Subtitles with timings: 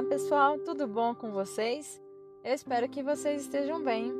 [0.00, 2.00] Olá pessoal, tudo bom com vocês?
[2.42, 4.10] Eu espero que vocês estejam bem.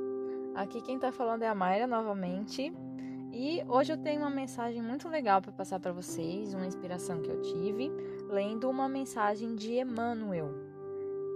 [0.54, 2.70] Aqui quem está falando é a Mayra novamente
[3.32, 7.30] e hoje eu tenho uma mensagem muito legal para passar para vocês, uma inspiração que
[7.30, 7.90] eu tive
[8.28, 10.50] lendo uma mensagem de Emmanuel.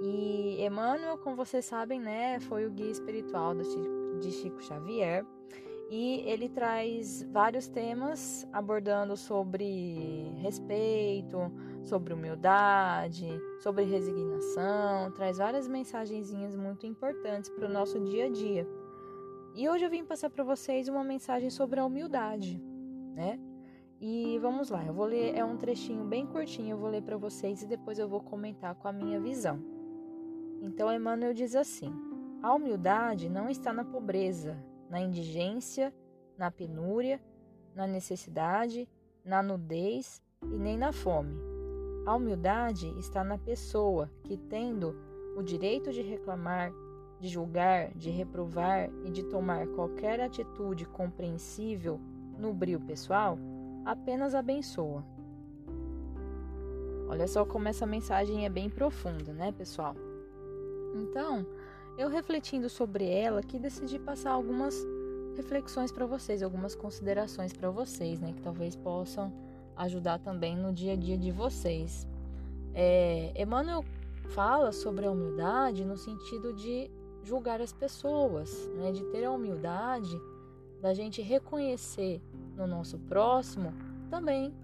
[0.03, 5.25] E Emmanuel, como vocês sabem, né, foi o guia espiritual de Chico Xavier
[5.91, 11.51] e ele traz vários temas abordando sobre respeito,
[11.85, 13.29] sobre humildade,
[13.61, 18.67] sobre resignação, traz várias mensagenzinhas muito importantes para o nosso dia a dia.
[19.55, 22.61] E hoje eu vim passar para vocês uma mensagem sobre a humildade,
[23.15, 23.39] né?
[24.01, 27.17] E vamos lá, eu vou ler, é um trechinho bem curtinho, eu vou ler para
[27.17, 29.63] vocês e depois eu vou comentar com a minha visão.
[30.61, 31.93] Então Emmanuel diz assim:
[32.43, 34.59] A humildade não está na pobreza,
[34.91, 35.95] na indigência,
[36.37, 37.21] na penúria,
[37.75, 38.89] na necessidade,
[39.25, 41.54] na nudez e nem na fome.
[42.07, 44.95] A humildade está na pessoa que, tendo
[45.37, 46.73] o direito de reclamar,
[47.19, 51.99] de julgar, de reprovar e de tomar qualquer atitude compreensível
[52.39, 53.39] no brio pessoal,
[53.85, 55.05] apenas abençoa.
[57.09, 59.95] Olha só como essa mensagem é bem profunda, né, pessoal?
[60.95, 61.47] Então,
[61.97, 64.75] eu refletindo sobre ela, que decidi passar algumas
[65.37, 69.33] reflexões para vocês, algumas considerações para vocês, né, que talvez possam
[69.77, 72.07] ajudar também no dia a dia de vocês.
[72.75, 73.85] É, Emmanuel
[74.31, 76.91] fala sobre a humildade no sentido de
[77.23, 80.21] julgar as pessoas, né, de ter a humildade
[80.81, 82.21] da gente reconhecer
[82.57, 83.73] no nosso próximo
[84.11, 84.55] também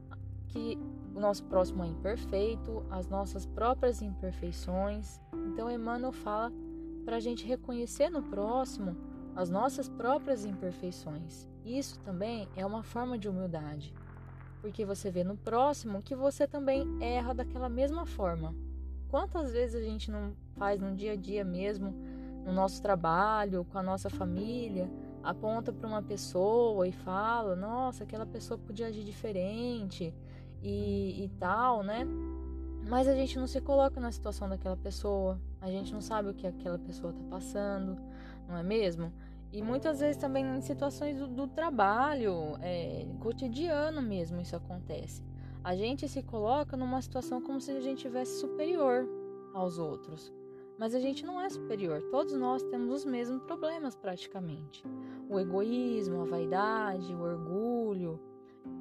[0.48, 0.78] que
[1.14, 5.20] o nosso próximo é imperfeito, as nossas próprias imperfeições.
[5.32, 6.52] Então, Emmanuel fala
[7.04, 8.96] para a gente reconhecer no próximo
[9.34, 11.48] as nossas próprias imperfeições.
[11.64, 13.94] Isso também é uma forma de humildade,
[14.60, 18.54] porque você vê no próximo que você também erra daquela mesma forma.
[19.08, 21.94] Quantas vezes a gente não faz no dia a dia mesmo,
[22.44, 24.88] no nosso trabalho, com a nossa família,
[25.22, 30.14] aponta para uma pessoa e fala: nossa, aquela pessoa podia agir diferente
[30.62, 32.06] e, e tal, né?
[32.88, 36.34] Mas a gente não se coloca na situação daquela pessoa, a gente não sabe o
[36.34, 37.96] que aquela pessoa está passando,
[38.48, 39.12] não é mesmo?
[39.52, 45.22] E muitas vezes também em situações do, do trabalho, é, cotidiano mesmo, isso acontece.
[45.62, 49.08] A gente se coloca numa situação como se a gente tivesse superior
[49.52, 50.32] aos outros.
[50.78, 54.82] Mas a gente não é superior, todos nós temos os mesmos problemas praticamente.
[55.28, 58.18] O egoísmo, a vaidade, o orgulho,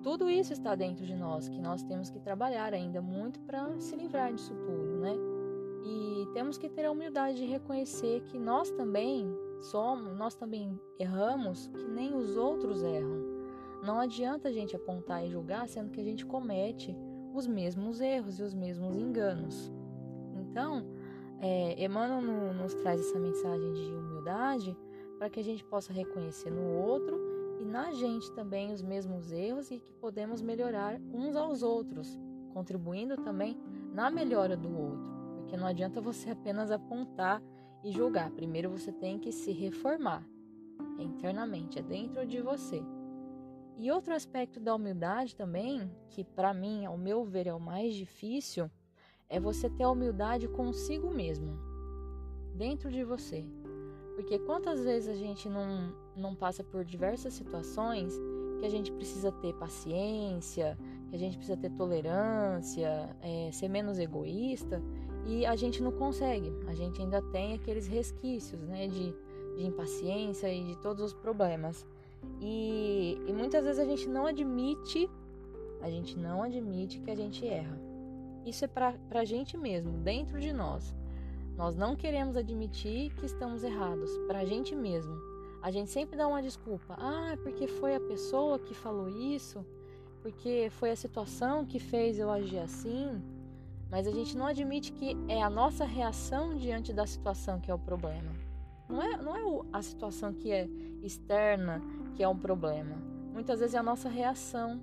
[0.01, 3.95] tudo isso está dentro de nós, que nós temos que trabalhar ainda muito para se
[3.95, 5.13] livrar disso tudo, né?
[5.83, 11.67] E temos que ter a humildade de reconhecer que nós também somos, nós também erramos
[11.67, 13.39] que nem os outros erram.
[13.83, 16.95] Não adianta a gente apontar e julgar sendo que a gente comete
[17.33, 19.71] os mesmos erros e os mesmos enganos.
[20.35, 20.85] Então,
[21.39, 22.21] é, Emmanuel
[22.53, 24.77] nos traz essa mensagem de humildade
[25.17, 27.17] para que a gente possa reconhecer no outro
[27.59, 32.17] e na gente também os mesmos erros e que podemos melhorar uns aos outros,
[32.53, 33.57] contribuindo também
[33.93, 35.11] na melhora do outro.
[35.35, 37.41] Porque não adianta você apenas apontar
[37.83, 38.31] e julgar.
[38.31, 40.25] Primeiro você tem que se reformar
[40.99, 42.83] é internamente, é dentro de você.
[43.77, 47.93] E outro aspecto da humildade também, que para mim, ao meu ver, é o mais
[47.93, 48.69] difícil,
[49.29, 51.57] é você ter a humildade consigo mesmo,
[52.55, 53.45] dentro de você.
[54.15, 58.13] Porque quantas vezes a gente não, não passa por diversas situações
[58.59, 60.77] que a gente precisa ter paciência,
[61.09, 64.81] que a gente precisa ter tolerância, é, ser menos egoísta
[65.25, 66.53] e a gente não consegue.
[66.67, 69.13] A gente ainda tem aqueles resquícios né, de,
[69.55, 71.85] de impaciência e de todos os problemas.
[72.41, 75.09] E, e muitas vezes a gente não admite,
[75.81, 77.79] a gente não admite que a gente erra.
[78.45, 80.95] Isso é para a gente mesmo, dentro de nós.
[81.57, 85.13] Nós não queremos admitir que estamos errados para a gente mesmo.
[85.61, 86.95] A gente sempre dá uma desculpa.
[86.97, 89.65] Ah, porque foi a pessoa que falou isso,
[90.21, 93.21] porque foi a situação que fez eu agir assim.
[93.89, 97.73] Mas a gente não admite que é a nossa reação diante da situação que é
[97.73, 98.31] o problema.
[98.87, 100.67] Não é, não é a situação que é
[101.01, 101.81] externa
[102.15, 102.95] que é um problema.
[103.33, 104.81] Muitas vezes é a nossa reação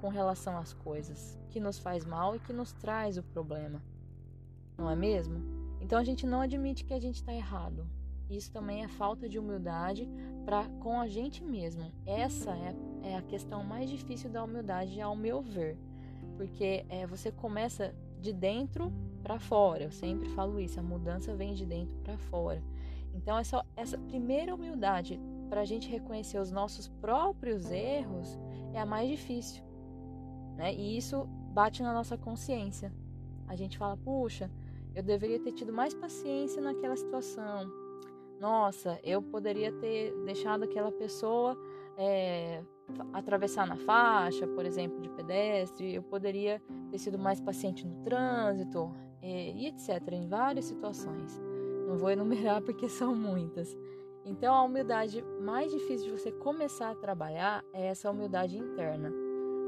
[0.00, 3.82] com relação às coisas que nos faz mal e que nos traz o problema.
[4.76, 5.42] Não é mesmo?
[5.80, 7.86] Então a gente não admite que a gente está errado.
[8.28, 10.08] Isso também é falta de humildade
[10.44, 11.92] para com a gente mesmo.
[12.04, 15.78] Essa é, é, a questão mais difícil da humildade, ao meu ver,
[16.36, 18.92] porque é, você começa de dentro
[19.22, 19.84] para fora.
[19.84, 20.78] Eu sempre falo isso.
[20.78, 22.62] A mudança vem de dentro para fora.
[23.14, 28.38] Então essa, essa primeira humildade para a gente reconhecer os nossos próprios erros
[28.74, 29.62] é a mais difícil,
[30.56, 30.74] né?
[30.74, 32.92] E isso bate na nossa consciência.
[33.48, 34.50] A gente fala, puxa,
[34.94, 37.70] eu deveria ter tido mais paciência naquela situação.
[38.38, 41.56] Nossa, eu poderia ter deixado aquela pessoa
[41.96, 42.62] é,
[43.12, 48.94] atravessar na faixa, por exemplo, de pedestre, eu poderia ter sido mais paciente no trânsito
[49.20, 50.12] é, e etc.
[50.12, 51.40] Em várias situações.
[51.86, 53.76] Não vou enumerar porque são muitas.
[54.24, 59.12] Então, a humildade mais difícil de você começar a trabalhar é essa humildade interna.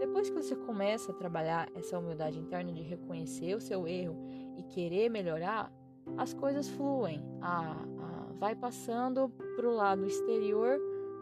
[0.00, 4.16] Depois que você começa a trabalhar essa humildade interna de reconhecer o seu erro
[4.56, 5.72] e querer melhorar,
[6.16, 7.22] as coisas fluem.
[7.40, 10.80] A, a, vai passando para o lado exterior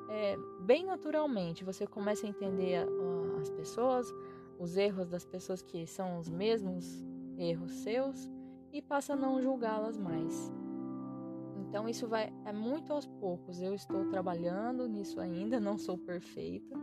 [0.09, 1.65] é, bem naturalmente.
[1.65, 4.13] Você começa a entender a, as pessoas,
[4.59, 7.05] os erros das pessoas que são os mesmos
[7.39, 8.31] erros seus
[8.73, 10.53] e passa a não julgá-las mais.
[11.69, 13.61] Então isso vai é muito aos poucos.
[13.61, 16.77] Eu estou trabalhando nisso ainda, não sou perfeita,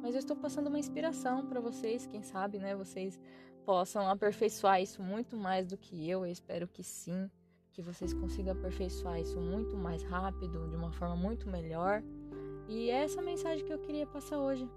[0.00, 3.20] mas eu estou passando uma inspiração para vocês, quem sabe, né, vocês
[3.64, 6.24] possam aperfeiçoar isso muito mais do que eu.
[6.24, 7.30] Eu espero que sim,
[7.72, 12.02] que vocês consigam aperfeiçoar isso muito mais rápido, de uma forma muito melhor.
[12.68, 14.68] E é essa mensagem que eu queria passar hoje.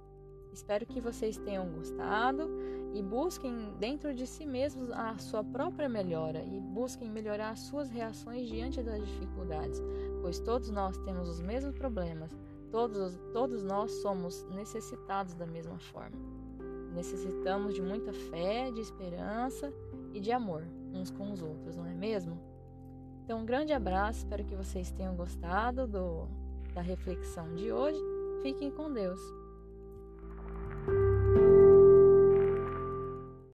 [0.54, 2.50] Espero que vocês tenham gostado
[2.94, 7.90] e busquem dentro de si mesmos a sua própria melhora e busquem melhorar as suas
[7.90, 9.82] reações diante das dificuldades,
[10.22, 12.32] pois todos nós temos os mesmos problemas,
[12.70, 16.18] todos, todos nós somos necessitados da mesma forma.
[16.94, 19.74] Necessitamos de muita fé, de esperança
[20.14, 22.38] e de amor uns com os outros, não é mesmo?
[23.24, 26.28] Então, um grande abraço, espero que vocês tenham gostado do
[26.74, 28.02] da reflexão de hoje.
[28.42, 29.41] Fiquem com Deus.